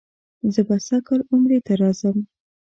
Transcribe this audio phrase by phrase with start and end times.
[0.53, 2.17] زه به سږ کال عمرې ته راځم.